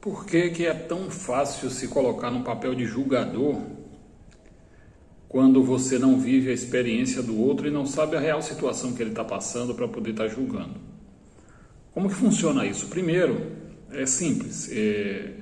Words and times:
Por 0.00 0.24
que, 0.24 0.48
que 0.48 0.66
é 0.66 0.72
tão 0.72 1.10
fácil 1.10 1.68
se 1.68 1.86
colocar 1.88 2.30
no 2.30 2.42
papel 2.42 2.74
de 2.74 2.86
julgador 2.86 3.60
quando 5.28 5.62
você 5.62 5.98
não 5.98 6.18
vive 6.18 6.50
a 6.50 6.54
experiência 6.54 7.22
do 7.22 7.38
outro 7.38 7.68
e 7.68 7.70
não 7.70 7.84
sabe 7.84 8.16
a 8.16 8.20
real 8.20 8.40
situação 8.40 8.94
que 8.94 9.02
ele 9.02 9.10
está 9.10 9.22
passando 9.22 9.74
para 9.74 9.86
poder 9.86 10.12
estar 10.12 10.24
tá 10.24 10.28
julgando? 10.28 10.74
Como 11.92 12.08
que 12.08 12.14
funciona 12.14 12.64
isso? 12.64 12.86
Primeiro, 12.86 13.52
é 13.92 14.06
simples. 14.06 14.70
É, 14.72 15.34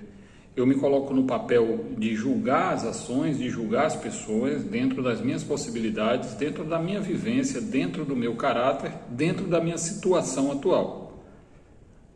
eu 0.57 0.67
me 0.67 0.75
coloco 0.75 1.14
no 1.14 1.22
papel 1.22 1.86
de 1.96 2.17
julgar 2.17 2.75
as 2.75 2.85
ações, 2.85 3.39
de 3.39 3.49
julgar 3.49 3.86
as 3.86 3.95
pessoas 3.95 4.64
dentro 4.64 5.04
das 5.04 5.21
minhas 5.21 5.45
possibilidades, 5.45 6.35
dentro 6.35 6.64
da 6.64 6.81
minha 6.81 7.00
vivência, 7.00 7.61
dentro 7.61 8.04
do 8.04 8.17
meu 8.17 8.35
caráter, 8.35 8.93
dentro 9.09 9.46
da 9.46 9.61
minha 9.61 9.79
situação 9.79 10.50
atual. 10.50 11.07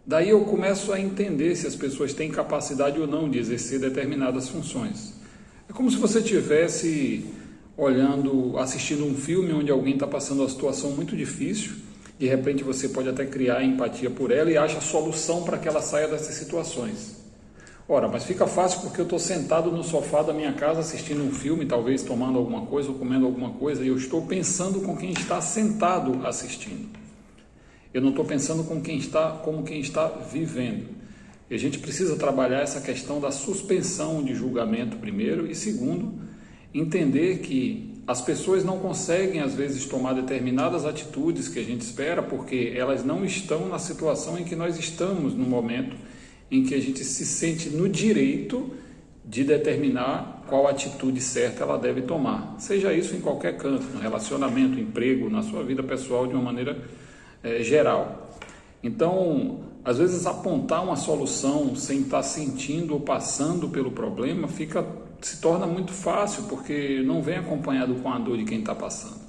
Daí 0.05 0.31
eu 0.31 0.41
começo 0.41 0.93
a 0.93 1.01
entender 1.01 1.55
se 1.55 1.67
as 1.67 1.77
pessoas 1.77 2.13
têm 2.13 2.29
capacidade 2.29 3.01
ou 3.01 3.07
não 3.07 3.31
de 3.31 3.39
exercer 3.39 3.79
determinadas 3.79 4.49
funções. 4.49 5.15
É 5.69 5.73
como 5.73 5.89
se 5.91 5.97
você 5.97 6.21
tivesse 6.21 7.25
olhando, 7.77 8.59
assistindo 8.59 9.05
um 9.07 9.15
filme 9.15 9.53
onde 9.53 9.71
alguém 9.71 9.95
está 9.95 10.07
passando 10.07 10.41
uma 10.41 10.49
situação 10.49 10.91
muito 10.91 11.17
difícil, 11.17 11.73
de 12.19 12.27
repente 12.27 12.65
você 12.65 12.89
pode 12.89 13.09
até 13.09 13.25
criar 13.25 13.63
empatia 13.65 14.11
por 14.11 14.31
ela 14.31 14.51
e 14.51 14.57
acha 14.57 14.81
solução 14.81 15.45
para 15.45 15.57
que 15.57 15.69
ela 15.69 15.81
saia 15.81 16.09
dessas 16.09 16.35
situações. 16.35 17.23
Ora, 17.89 18.09
mas 18.09 18.25
fica 18.25 18.47
fácil 18.47 18.81
porque 18.81 19.01
eu 19.01 19.05
estou 19.05 19.19
sentado 19.19 19.71
no 19.71 19.85
sofá 19.85 20.23
da 20.23 20.33
minha 20.33 20.53
casa 20.53 20.81
assistindo 20.81 21.23
um 21.23 21.33
filme, 21.33 21.65
talvez 21.65 22.03
tomando 22.03 22.39
alguma 22.39 22.67
coisa 22.67 22.89
ou 22.89 22.95
comendo 22.97 23.27
alguma 23.27 23.51
coisa, 23.51 23.85
e 23.85 23.89
eu 23.89 23.97
estou 23.97 24.23
pensando 24.23 24.81
com 24.81 24.97
quem 24.97 25.13
está 25.13 25.41
sentado 25.41 26.27
assistindo. 26.27 27.02
Eu 27.93 28.01
não 28.01 28.11
estou 28.11 28.25
pensando 28.25 28.65
com 28.65 28.81
quem 28.81 28.99
está, 28.99 29.31
como 29.31 29.63
quem 29.63 29.81
está 29.81 30.07
vivendo. 30.07 30.87
E 31.51 31.55
a 31.55 31.59
gente 31.59 31.79
precisa 31.79 32.17
trabalhar 32.17 32.61
essa 32.61 32.81
questão 32.81 33.21
da 33.21 33.31
suspensão 33.31 34.25
de 34.25 34.35
julgamento 34.35 34.97
primeiro 34.97 35.47
e 35.47 35.55
segundo, 35.55 36.15
entender 36.73 37.41
que 37.41 37.93
as 38.07 38.21
pessoas 38.21 38.65
não 38.65 38.79
conseguem 38.79 39.41
às 39.41 39.55
vezes 39.55 39.85
tomar 39.85 40.15
determinadas 40.15 40.85
atitudes 40.85 41.49
que 41.49 41.59
a 41.59 41.63
gente 41.63 41.83
espera 41.83 42.23
porque 42.23 42.73
elas 42.75 43.05
não 43.05 43.25
estão 43.25 43.69
na 43.69 43.79
situação 43.79 44.39
em 44.39 44.45
que 44.45 44.57
nós 44.57 44.79
estamos 44.79 45.35
no 45.35 45.45
momento 45.45 45.97
em 46.51 46.65
que 46.65 46.75
a 46.75 46.81
gente 46.81 47.05
se 47.05 47.25
sente 47.25 47.71
no 47.71 47.89
direito 47.89 48.71
de 49.25 49.45
determinar 49.45 50.45
qual 50.49 50.67
atitude 50.67 51.21
certa 51.21 51.63
ela 51.63 51.79
deve 51.79 52.03
tomar. 52.03 52.57
Seja 52.59 52.93
isso 52.93 53.15
em 53.15 53.21
qualquer 53.21 53.57
canto, 53.57 53.85
no 53.85 54.01
relacionamento, 54.01 54.81
emprego, 54.81 55.31
na 55.31 55.43
sua 55.43 55.63
vida 55.63 55.83
pessoal 55.83 56.27
de 56.27 56.35
uma 56.35 56.43
maneira 56.43 56.77
é, 57.43 57.63
geral. 57.63 58.39
Então, 58.83 59.61
às 59.85 59.99
vezes 59.99 60.27
apontar 60.27 60.83
uma 60.83 60.97
solução 60.97 61.75
sem 61.75 62.01
estar 62.01 62.23
sentindo 62.23 62.95
ou 62.95 63.01
passando 63.01 63.69
pelo 63.69 63.91
problema 63.91 64.49
fica 64.49 64.87
se 65.21 65.41
torna 65.41 65.67
muito 65.67 65.93
fácil 65.93 66.45
porque 66.45 67.01
não 67.05 67.23
vem 67.23 67.37
acompanhado 67.37 67.95
com 67.97 68.13
a 68.13 68.19
dor 68.19 68.37
de 68.37 68.45
quem 68.45 68.61
está 68.61 68.75
passando. 68.75 69.21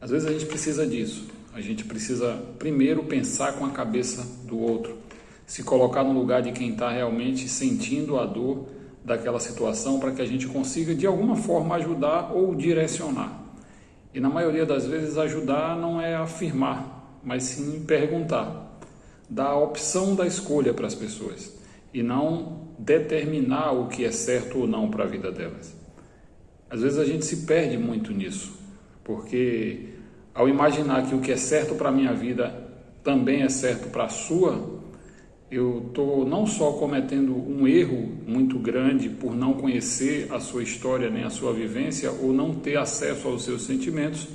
Às 0.00 0.10
vezes 0.10 0.28
a 0.28 0.32
gente 0.32 0.46
precisa 0.46 0.86
disso. 0.86 1.26
A 1.54 1.60
gente 1.60 1.84
precisa 1.84 2.42
primeiro 2.58 3.04
pensar 3.04 3.52
com 3.52 3.66
a 3.66 3.70
cabeça 3.70 4.26
do 4.46 4.58
outro, 4.58 4.96
se 5.46 5.62
colocar 5.62 6.02
no 6.02 6.12
lugar 6.12 6.40
de 6.40 6.50
quem 6.52 6.70
está 6.70 6.90
realmente 6.90 7.46
sentindo 7.48 8.18
a 8.18 8.24
dor 8.24 8.66
daquela 9.04 9.38
situação 9.38 10.00
para 10.00 10.12
que 10.12 10.22
a 10.22 10.24
gente 10.24 10.46
consiga 10.46 10.94
de 10.94 11.06
alguma 11.06 11.36
forma 11.36 11.74
ajudar 11.76 12.32
ou 12.32 12.54
direcionar. 12.54 13.38
E 14.14 14.20
na 14.20 14.30
maioria 14.30 14.64
das 14.64 14.86
vezes 14.86 15.18
ajudar 15.18 15.76
não 15.76 16.00
é 16.00 16.14
afirmar, 16.14 17.01
mas 17.22 17.44
sim 17.44 17.84
perguntar, 17.86 18.78
dar 19.28 19.48
a 19.48 19.58
opção 19.58 20.14
da 20.14 20.26
escolha 20.26 20.74
para 20.74 20.86
as 20.86 20.94
pessoas 20.94 21.52
e 21.92 22.02
não 22.02 22.68
determinar 22.78 23.72
o 23.72 23.88
que 23.88 24.04
é 24.04 24.10
certo 24.10 24.58
ou 24.58 24.66
não 24.66 24.90
para 24.90 25.04
a 25.04 25.06
vida 25.06 25.30
delas. 25.30 25.74
Às 26.68 26.80
vezes 26.80 26.98
a 26.98 27.04
gente 27.04 27.24
se 27.24 27.44
perde 27.44 27.76
muito 27.76 28.12
nisso, 28.12 28.58
porque 29.04 29.90
ao 30.34 30.48
imaginar 30.48 31.06
que 31.06 31.14
o 31.14 31.20
que 31.20 31.30
é 31.30 31.36
certo 31.36 31.74
para 31.74 31.90
a 31.90 31.92
minha 31.92 32.14
vida 32.14 32.70
também 33.04 33.42
é 33.42 33.48
certo 33.48 33.90
para 33.90 34.04
a 34.04 34.08
sua, 34.08 34.80
eu 35.50 35.84
estou 35.86 36.24
não 36.24 36.46
só 36.46 36.72
cometendo 36.72 37.36
um 37.36 37.68
erro 37.68 38.10
muito 38.26 38.58
grande 38.58 39.10
por 39.10 39.36
não 39.36 39.52
conhecer 39.52 40.32
a 40.32 40.40
sua 40.40 40.62
história 40.62 41.10
nem 41.10 41.24
a 41.24 41.30
sua 41.30 41.52
vivência 41.52 42.10
ou 42.10 42.32
não 42.32 42.54
ter 42.54 42.78
acesso 42.78 43.28
aos 43.28 43.44
seus 43.44 43.62
sentimentos, 43.62 44.26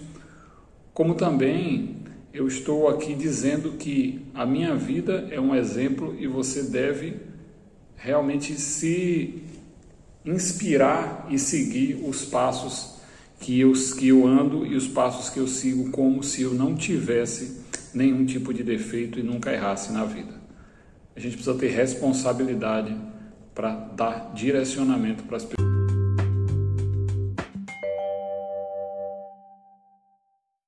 como 0.93 1.15
também 1.15 1.95
eu 2.33 2.47
estou 2.47 2.87
aqui 2.87 3.13
dizendo 3.15 3.73
que 3.73 4.21
a 4.33 4.45
minha 4.45 4.75
vida 4.75 5.27
é 5.31 5.39
um 5.39 5.55
exemplo 5.55 6.15
e 6.19 6.27
você 6.27 6.63
deve 6.63 7.15
realmente 7.95 8.53
se 8.59 9.41
inspirar 10.25 11.27
e 11.29 11.39
seguir 11.39 12.03
os 12.07 12.25
passos 12.25 12.97
que 13.39 13.59
eu, 13.59 13.73
que 13.97 14.09
eu 14.09 14.27
ando 14.27 14.65
e 14.65 14.75
os 14.75 14.87
passos 14.87 15.29
que 15.29 15.39
eu 15.39 15.47
sigo 15.47 15.89
como 15.91 16.23
se 16.23 16.41
eu 16.41 16.53
não 16.53 16.75
tivesse 16.75 17.61
nenhum 17.93 18.25
tipo 18.25 18.53
de 18.53 18.63
defeito 18.63 19.19
e 19.19 19.23
nunca 19.23 19.51
errasse 19.51 19.91
na 19.91 20.03
vida. 20.05 20.33
A 21.15 21.19
gente 21.19 21.33
precisa 21.33 21.57
ter 21.57 21.69
responsabilidade 21.69 22.95
para 23.55 23.71
dar 23.73 24.31
direcionamento 24.35 25.23
para 25.23 25.37
as 25.37 25.43
pessoas. 25.43 25.66